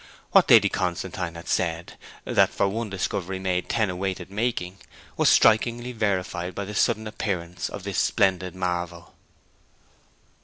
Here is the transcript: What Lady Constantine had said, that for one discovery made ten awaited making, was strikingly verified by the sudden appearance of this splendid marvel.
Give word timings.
What 0.31 0.49
Lady 0.49 0.67
Constantine 0.67 1.35
had 1.35 1.47
said, 1.47 1.93
that 2.25 2.49
for 2.49 2.67
one 2.67 2.89
discovery 2.89 3.37
made 3.37 3.69
ten 3.69 3.91
awaited 3.91 4.31
making, 4.31 4.79
was 5.15 5.29
strikingly 5.29 5.91
verified 5.91 6.55
by 6.55 6.65
the 6.65 6.73
sudden 6.73 7.05
appearance 7.05 7.69
of 7.69 7.83
this 7.83 7.99
splendid 7.99 8.55
marvel. 8.55 9.13